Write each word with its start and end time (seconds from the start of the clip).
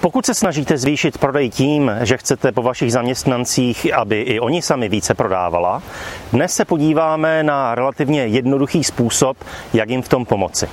Pokud 0.00 0.26
se 0.26 0.34
snažíte 0.34 0.78
zvýšit 0.78 1.18
prodej 1.18 1.50
tím, 1.50 1.90
že 2.02 2.16
chcete 2.16 2.52
po 2.52 2.62
vašich 2.62 2.92
zaměstnancích, 2.92 3.94
aby 3.94 4.20
i 4.20 4.40
oni 4.40 4.62
sami 4.62 4.88
více 4.88 5.14
prodávala, 5.14 5.82
dnes 6.32 6.54
se 6.54 6.64
podíváme 6.64 7.42
na 7.42 7.74
relativně 7.74 8.26
jednoduchý 8.26 8.84
způsob, 8.84 9.36
jak 9.74 9.90
jim 9.90 10.02
v 10.02 10.08
tom 10.08 10.24
pomoci. 10.24 10.68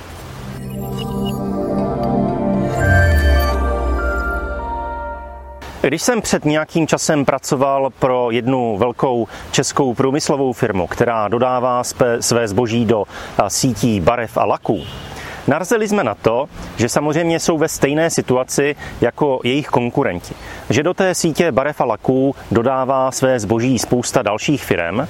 Když 5.80 6.02
jsem 6.02 6.22
před 6.22 6.44
nějakým 6.44 6.86
časem 6.86 7.24
pracoval 7.24 7.90
pro 7.90 8.30
jednu 8.30 8.76
velkou 8.76 9.28
českou 9.50 9.94
průmyslovou 9.94 10.52
firmu, 10.52 10.86
která 10.86 11.28
dodává 11.28 11.82
své 12.20 12.48
zboží 12.48 12.84
do 12.84 13.04
sítí 13.48 14.00
barev 14.00 14.36
a 14.36 14.44
laků, 14.44 14.82
Narazili 15.46 15.88
jsme 15.88 16.04
na 16.04 16.14
to, 16.14 16.48
že 16.76 16.88
samozřejmě 16.88 17.40
jsou 17.40 17.58
ve 17.58 17.68
stejné 17.68 18.10
situaci 18.10 18.76
jako 19.00 19.40
jejich 19.44 19.66
konkurenti. 19.66 20.34
Že 20.70 20.82
do 20.82 20.94
té 20.94 21.14
sítě 21.14 21.52
barev 21.52 21.80
a 21.80 21.84
laků 21.84 22.34
dodává 22.50 23.10
své 23.10 23.40
zboží 23.40 23.78
spousta 23.78 24.22
dalších 24.22 24.64
firm 24.64 25.00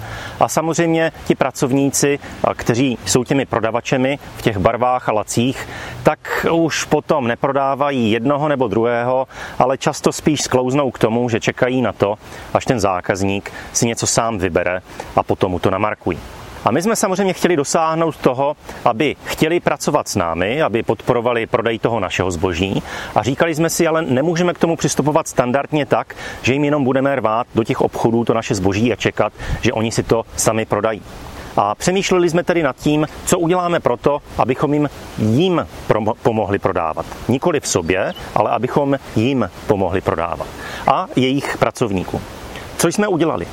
a 0.41 0.49
samozřejmě 0.49 1.13
ti 1.25 1.35
pracovníci, 1.35 2.19
kteří 2.55 2.99
jsou 3.07 3.25
těmi 3.25 3.47
prodavačemi 3.47 4.19
v 4.37 4.43
těch 4.43 4.59
barvách 4.59 5.09
a 5.09 5.13
lacích, 5.13 5.69
tak 6.03 6.47
už 6.53 6.85
potom 6.85 7.29
neprodávají 7.29 8.11
jednoho 8.11 8.49
nebo 8.49 8.69
druhého, 8.69 9.29
ale 9.59 9.79
často 9.79 10.13
spíš 10.13 10.43
sklouznou 10.43 10.91
k 10.91 10.99
tomu, 10.99 11.29
že 11.29 11.41
čekají 11.41 11.83
na 11.83 11.93
to, 11.93 12.19
až 12.55 12.65
ten 12.65 12.81
zákazník 12.81 13.53
si 13.73 13.87
něco 13.87 14.07
sám 14.07 14.39
vybere 14.39 14.81
a 15.17 15.23
potom 15.23 15.51
mu 15.51 15.59
to 15.59 15.71
namarkují. 15.71 16.36
A 16.67 16.71
my 16.71 16.83
jsme 16.83 16.97
samozřejmě 16.97 17.33
chtěli 17.33 17.57
dosáhnout 17.57 18.17
toho, 18.17 18.57
aby 18.85 19.17
chtěli 19.25 19.61
pracovat 19.61 20.09
s 20.09 20.17
námi, 20.17 20.63
aby 20.63 20.83
podporovali 20.83 21.47
prodej 21.47 21.79
toho 21.79 22.01
našeho 22.01 22.31
zboží. 22.31 22.83
A 23.15 23.23
říkali 23.23 23.55
jsme 23.55 23.71
si, 23.71 23.87
ale 23.87 24.03
nemůžeme 24.03 24.55
k 24.55 24.59
tomu 24.59 24.77
přistupovat 24.77 25.29
standardně 25.29 25.87
tak, 25.87 26.15
že 26.43 26.53
jim 26.53 26.65
jenom 26.65 26.85
budeme 26.85 27.17
rvát 27.17 27.47
do 27.55 27.65
těch 27.65 27.81
obchodů 27.81 28.25
to 28.25 28.35
naše 28.35 28.55
zboží 28.55 28.93
a 28.93 28.97
čekat, 28.97 29.33
že 29.61 29.73
oni 29.73 29.93
si 29.93 30.03
to 30.03 30.25
sami 30.37 30.65
prodají. 30.65 31.03
A 31.57 31.75
přemýšleli 31.75 32.31
jsme 32.31 32.45
tedy 32.45 32.63
nad 32.63 32.77
tím, 32.77 33.07
co 33.25 33.39
uděláme 33.39 33.81
proto, 33.81 34.19
abychom 34.39 34.75
jim 34.75 34.91
jim 35.19 35.67
pomohli 36.23 36.59
prodávat. 36.59 37.07
Nikoli 37.29 37.61
v 37.61 37.69
sobě, 37.69 38.13
ale 38.35 38.51
abychom 38.51 38.99
jim 39.17 39.51
pomohli 39.67 40.01
prodávat. 40.01 40.47
A 40.87 41.07
jejich 41.17 41.59
pracovníkům. 41.59 42.21
Co 42.77 42.89
jsme 42.89 43.09
udělali? 43.09 43.47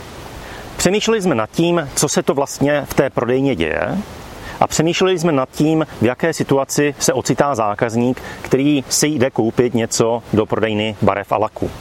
Přemýšleli 0.83 1.21
jsme 1.21 1.35
nad 1.35 1.51
tím, 1.51 1.89
co 1.95 2.09
se 2.09 2.23
to 2.23 2.33
vlastně 2.33 2.85
v 2.85 2.93
té 2.93 3.09
prodejně 3.09 3.55
děje 3.55 3.97
a 4.59 4.67
přemýšleli 4.67 5.19
jsme 5.19 5.31
nad 5.31 5.49
tím, 5.51 5.85
v 6.01 6.05
jaké 6.05 6.33
situaci 6.33 6.95
se 6.99 7.13
ocitá 7.13 7.55
zákazník, 7.55 8.21
který 8.41 8.83
si 8.89 9.07
jde 9.07 9.29
koupit 9.29 9.73
něco 9.73 10.23
do 10.33 10.45
prodejny 10.45 10.95
barev 11.01 11.31
a 11.31 11.37
laku. 11.37 11.71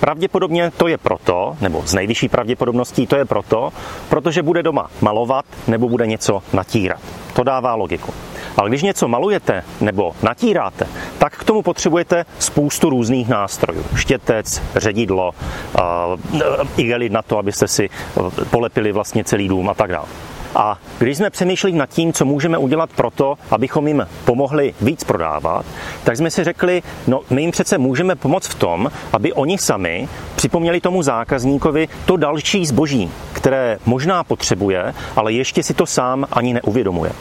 Pravděpodobně 0.00 0.70
to 0.76 0.88
je 0.88 0.98
proto, 0.98 1.56
nebo 1.60 1.82
z 1.86 1.94
nejvyšší 1.94 2.28
pravděpodobností 2.28 3.06
to 3.06 3.16
je 3.16 3.24
proto, 3.24 3.72
protože 4.08 4.42
bude 4.42 4.62
doma 4.62 4.90
malovat 5.00 5.44
nebo 5.66 5.88
bude 5.88 6.06
něco 6.06 6.42
natírat. 6.52 7.00
To 7.32 7.44
dává 7.44 7.74
logiku. 7.74 8.14
Ale 8.60 8.68
když 8.68 8.82
něco 8.82 9.08
malujete 9.08 9.62
nebo 9.80 10.12
natíráte, 10.22 10.86
tak 11.18 11.36
k 11.36 11.44
tomu 11.44 11.62
potřebujete 11.62 12.24
spoustu 12.38 12.90
různých 12.90 13.28
nástrojů. 13.28 13.84
Štětec, 13.94 14.62
ředidlo, 14.76 15.32
igelit 16.76 17.12
na 17.12 17.22
to, 17.22 17.38
abyste 17.38 17.68
si 17.68 17.90
polepili 18.50 18.92
vlastně 18.92 19.24
celý 19.24 19.48
dům 19.48 19.68
a 19.68 19.74
tak 19.74 19.90
dále. 19.90 20.06
A 20.54 20.78
když 20.98 21.16
jsme 21.16 21.30
přemýšleli 21.30 21.76
nad 21.76 21.90
tím, 21.90 22.12
co 22.12 22.24
můžeme 22.24 22.58
udělat 22.58 22.90
pro 22.96 23.10
to, 23.10 23.38
abychom 23.50 23.88
jim 23.88 24.06
pomohli 24.24 24.74
víc 24.80 25.04
prodávat, 25.04 25.66
tak 26.04 26.16
jsme 26.16 26.30
si 26.30 26.44
řekli, 26.44 26.82
no 27.06 27.20
my 27.30 27.42
jim 27.42 27.50
přece 27.50 27.78
můžeme 27.78 28.16
pomoct 28.16 28.46
v 28.46 28.54
tom, 28.54 28.90
aby 29.12 29.32
oni 29.32 29.58
sami 29.58 30.08
připomněli 30.36 30.80
tomu 30.80 31.02
zákazníkovi 31.02 31.88
to 32.04 32.16
další 32.16 32.66
zboží, 32.66 33.10
které 33.32 33.78
možná 33.86 34.24
potřebuje, 34.24 34.94
ale 35.16 35.32
ještě 35.32 35.62
si 35.62 35.74
to 35.74 35.86
sám 35.86 36.26
ani 36.32 36.54
neuvědomuje. 36.54 37.12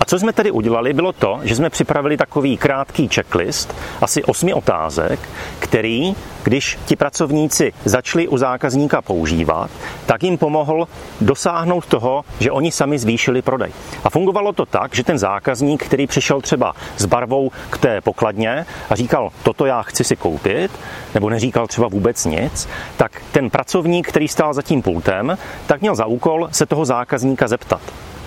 A 0.00 0.04
co 0.04 0.18
jsme 0.18 0.32
tedy 0.32 0.50
udělali, 0.50 0.92
bylo 0.92 1.12
to, 1.12 1.40
že 1.42 1.56
jsme 1.56 1.70
připravili 1.70 2.16
takový 2.16 2.56
krátký 2.56 3.08
checklist, 3.08 3.74
asi 4.00 4.24
osmi 4.24 4.54
otázek, 4.54 5.20
který, 5.58 6.14
když 6.42 6.78
ti 6.84 6.96
pracovníci 6.96 7.72
začali 7.84 8.28
u 8.28 8.36
zákazníka 8.36 9.02
používat, 9.02 9.70
tak 10.06 10.22
jim 10.22 10.38
pomohl 10.38 10.88
dosáhnout 11.20 11.86
toho, 11.86 12.24
že 12.38 12.50
oni 12.50 12.72
sami 12.72 12.98
zvýšili 12.98 13.42
prodej. 13.42 13.72
A 14.04 14.10
fungovalo 14.10 14.52
to 14.52 14.66
tak, 14.66 14.94
že 14.94 15.04
ten 15.04 15.18
zákazník, 15.18 15.84
který 15.84 16.06
přišel 16.06 16.40
třeba 16.40 16.74
s 16.96 17.04
barvou 17.06 17.50
k 17.70 17.78
té 17.78 18.00
pokladně 18.00 18.66
a 18.90 18.94
říkal, 18.94 19.32
toto 19.42 19.66
já 19.66 19.82
chci 19.82 20.04
si 20.04 20.16
koupit, 20.16 20.70
nebo 21.14 21.30
neříkal 21.30 21.66
třeba 21.66 21.88
vůbec 21.88 22.24
nic, 22.24 22.68
tak 22.96 23.22
ten 23.32 23.50
pracovník, 23.50 24.08
který 24.08 24.28
stál 24.28 24.54
za 24.54 24.62
tím 24.62 24.82
pultem, 24.82 25.38
tak 25.66 25.80
měl 25.80 25.94
za 25.94 26.06
úkol 26.06 26.48
se 26.52 26.66
toho 26.66 26.84
zákazníka 26.84 27.48
zeptat. 27.48 27.80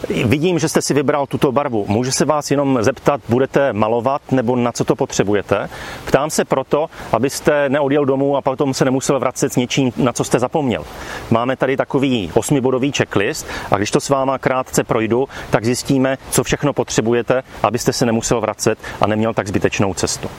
Vidím, 0.10 0.60
že 0.60 0.70
jste 0.70 0.82
si 0.82 0.94
vybral 0.94 1.28
tuto 1.28 1.52
barvu. 1.52 1.86
Můžu 1.88 2.12
se 2.12 2.26
vás 2.26 2.52
jenom 2.52 2.84
zeptat, 2.84 3.22
budete 3.30 3.74
malovat 3.74 4.32
nebo 4.32 4.56
na 4.56 4.72
co 4.72 4.84
to 4.84 4.96
potřebujete? 4.96 5.70
Ptám 6.06 6.30
se 6.30 6.46
proto, 6.46 6.90
abyste 7.12 7.70
neodjel 7.70 8.06
domů 8.06 8.38
a 8.38 8.42
potom 8.42 8.74
se 8.74 8.86
nemusel 8.86 9.20
vracet 9.20 9.54
s 9.54 9.56
něčím, 9.56 9.92
na 9.98 10.14
co 10.14 10.24
jste 10.24 10.40
zapomněl. 10.40 10.86
Máme 11.32 11.56
tady 11.56 11.78
takový 11.78 12.32
osmibodový 12.34 12.92
checklist 12.92 13.48
a 13.72 13.78
když 13.78 13.92
to 13.92 14.00
s 14.00 14.10
váma 14.10 14.38
krátce 14.38 14.84
projdu, 14.84 15.28
tak 15.50 15.66
zjistíme, 15.66 16.18
co 16.32 16.44
všechno 16.44 16.74
potřebujete, 16.74 17.44
abyste 17.64 17.94
se 17.94 18.06
nemusel 18.06 18.42
vracet 18.42 18.80
a 19.02 19.08
neměl 19.08 19.34
tak 19.34 19.48
zbytečnou 19.48 19.94
cestu. 19.94 20.30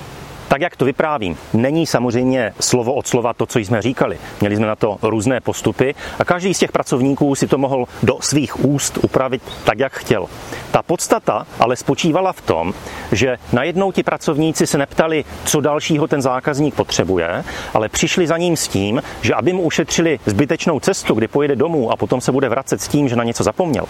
Tak, 0.54 0.60
jak 0.60 0.76
to 0.76 0.84
vyprávím, 0.84 1.36
není 1.52 1.86
samozřejmě 1.86 2.54
slovo 2.60 2.94
od 2.94 3.06
slova 3.06 3.32
to, 3.32 3.46
co 3.46 3.58
jsme 3.58 3.82
říkali. 3.82 4.18
Měli 4.40 4.56
jsme 4.56 4.66
na 4.66 4.76
to 4.76 4.98
různé 5.02 5.40
postupy 5.40 5.94
a 6.18 6.24
každý 6.24 6.54
z 6.54 6.58
těch 6.58 6.72
pracovníků 6.72 7.34
si 7.34 7.46
to 7.46 7.58
mohl 7.58 7.86
do 8.02 8.18
svých 8.20 8.64
úst 8.64 8.98
upravit 9.02 9.42
tak, 9.64 9.78
jak 9.78 9.92
chtěl. 9.92 10.26
Ta 10.70 10.82
podstata 10.82 11.46
ale 11.60 11.76
spočívala 11.76 12.32
v 12.32 12.40
tom, 12.40 12.74
že 13.12 13.36
najednou 13.52 13.92
ti 13.92 14.02
pracovníci 14.02 14.66
se 14.66 14.78
neptali, 14.78 15.24
co 15.44 15.60
dalšího 15.60 16.06
ten 16.06 16.22
zákazník 16.22 16.74
potřebuje, 16.74 17.44
ale 17.74 17.88
přišli 17.88 18.26
za 18.26 18.36
ním 18.36 18.56
s 18.56 18.68
tím, 18.68 19.02
že 19.22 19.34
aby 19.34 19.52
mu 19.52 19.62
ušetřili 19.62 20.20
zbytečnou 20.26 20.80
cestu, 20.80 21.14
kdy 21.14 21.28
pojede 21.28 21.56
domů 21.56 21.90
a 21.90 21.96
potom 21.96 22.20
se 22.20 22.32
bude 22.32 22.48
vracet 22.48 22.80
s 22.80 22.88
tím, 22.88 23.08
že 23.08 23.16
na 23.16 23.24
něco 23.24 23.42
zapomněl, 23.42 23.84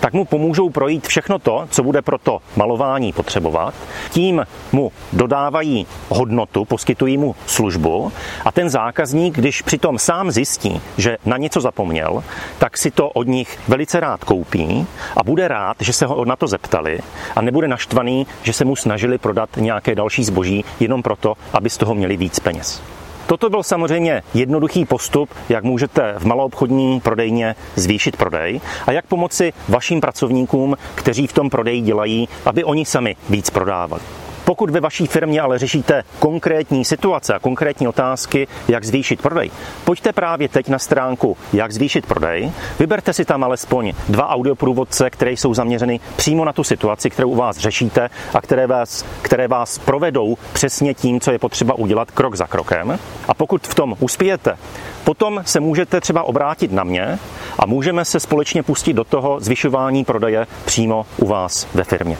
tak 0.00 0.12
mu 0.12 0.24
pomůžou 0.24 0.70
projít 0.70 1.06
všechno 1.06 1.38
to, 1.38 1.66
co 1.70 1.82
bude 1.82 2.02
pro 2.02 2.18
to 2.18 2.40
malování 2.56 3.12
potřebovat. 3.12 3.74
Tím 4.10 4.46
mu 4.72 4.92
dodávají 5.12 5.86
hodnotu, 6.08 6.64
poskytují 6.64 7.18
mu 7.18 7.34
službu 7.46 8.12
a 8.44 8.52
ten 8.52 8.70
zákazník, 8.70 9.34
když 9.34 9.62
přitom 9.62 9.98
sám 9.98 10.30
zjistí, 10.30 10.80
že 10.96 11.18
na 11.24 11.36
něco 11.36 11.60
zapomněl, 11.60 12.24
tak 12.58 12.78
si 12.78 12.90
to 12.90 13.08
od 13.08 13.26
nich 13.26 13.58
velice 13.68 14.00
rád 14.00 14.24
koupí 14.24 14.86
a 15.16 15.24
bude 15.24 15.48
rád, 15.48 15.76
že 15.80 15.92
se 15.92 16.06
ho 16.06 16.24
na 16.24 16.36
to 16.36 16.46
zeptali 16.46 16.98
a 17.36 17.42
nebude 17.42 17.68
naštvaný, 17.68 18.26
že 18.42 18.52
se 18.52 18.64
mu 18.64 18.76
snažili 18.76 19.18
prodat 19.18 19.50
nějaké 19.56 19.94
další 19.94 20.24
zboží 20.24 20.64
jenom 20.80 21.02
proto, 21.02 21.34
aby 21.52 21.70
z 21.70 21.76
toho 21.76 21.94
měli 21.94 22.16
víc 22.16 22.38
peněz. 22.40 22.82
Toto 23.26 23.50
byl 23.50 23.62
samozřejmě 23.62 24.22
jednoduchý 24.34 24.84
postup, 24.84 25.30
jak 25.48 25.64
můžete 25.64 26.14
v 26.18 26.24
maloobchodní 26.24 27.00
prodejně 27.00 27.54
zvýšit 27.76 28.16
prodej 28.16 28.60
a 28.86 28.92
jak 28.92 29.06
pomoci 29.06 29.52
vašim 29.68 30.00
pracovníkům, 30.00 30.76
kteří 30.94 31.26
v 31.26 31.32
tom 31.32 31.50
prodeji 31.50 31.80
dělají, 31.80 32.28
aby 32.46 32.64
oni 32.64 32.84
sami 32.84 33.16
víc 33.30 33.50
prodávali. 33.50 34.02
Pokud 34.48 34.70
ve 34.70 34.80
vaší 34.80 35.06
firmě 35.06 35.40
ale 35.40 35.58
řešíte 35.58 36.04
konkrétní 36.18 36.84
situace 36.84 37.34
a 37.34 37.38
konkrétní 37.38 37.88
otázky, 37.88 38.48
jak 38.68 38.84
zvýšit 38.84 39.22
prodej, 39.22 39.50
pojďte 39.84 40.12
právě 40.12 40.48
teď 40.48 40.68
na 40.68 40.78
stránku 40.78 41.36
Jak 41.52 41.72
zvýšit 41.72 42.06
prodej, 42.06 42.52
vyberte 42.78 43.12
si 43.12 43.24
tam 43.24 43.44
alespoň 43.44 43.92
dva 44.08 44.28
audioprůvodce, 44.28 45.10
které 45.10 45.32
jsou 45.32 45.54
zaměřeny 45.54 46.00
přímo 46.16 46.44
na 46.44 46.52
tu 46.52 46.64
situaci, 46.64 47.10
kterou 47.10 47.30
u 47.30 47.34
vás 47.34 47.58
řešíte 47.58 48.10
a 48.34 48.40
které 48.40 48.66
vás, 48.66 49.04
které 49.22 49.48
vás 49.48 49.78
provedou 49.78 50.36
přesně 50.52 50.94
tím, 50.94 51.20
co 51.20 51.32
je 51.32 51.38
potřeba 51.38 51.74
udělat 51.74 52.10
krok 52.10 52.34
za 52.34 52.46
krokem. 52.46 52.98
A 53.28 53.34
pokud 53.34 53.66
v 53.66 53.74
tom 53.74 53.96
uspějete, 54.00 54.56
potom 55.04 55.42
se 55.44 55.60
můžete 55.60 56.00
třeba 56.00 56.22
obrátit 56.22 56.72
na 56.72 56.84
mě 56.84 57.18
a 57.58 57.66
můžeme 57.66 58.04
se 58.04 58.20
společně 58.20 58.62
pustit 58.62 58.92
do 58.92 59.04
toho 59.04 59.40
zvyšování 59.40 60.04
prodeje 60.04 60.46
přímo 60.64 61.06
u 61.16 61.26
vás 61.26 61.68
ve 61.74 61.84
firmě. 61.84 62.16